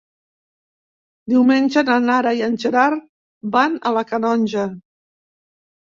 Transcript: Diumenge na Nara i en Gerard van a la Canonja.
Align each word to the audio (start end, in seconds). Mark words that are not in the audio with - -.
Diumenge 1.33 1.83
na 1.91 1.99
Nara 2.07 2.33
i 2.39 2.43
en 2.47 2.57
Gerard 2.63 3.07
van 3.57 3.79
a 3.91 3.95
la 3.99 4.07
Canonja. 4.15 4.69